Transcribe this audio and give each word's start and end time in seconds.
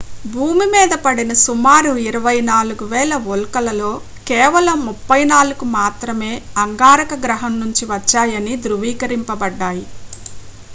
భూమి 0.25 0.65
మీద 0.69 0.93
పడిన 1.03 1.31
సుమారు 1.41 1.91
24,000 2.03 2.87
ఉల్కలలో 3.33 3.91
కేవలం 4.27 4.81
34కు 4.87 5.67
మాత్రమే 5.77 6.33
అంగారక 6.63 7.21
గ్రహం 7.25 7.55
నుంచి 7.63 7.85
వచ్చాయని 7.93 8.55
ధృవీకరించబడ్డాయి 8.65 9.87